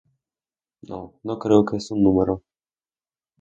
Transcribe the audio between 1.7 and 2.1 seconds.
sea un